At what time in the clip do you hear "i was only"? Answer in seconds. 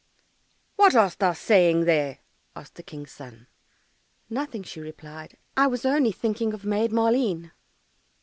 5.55-6.11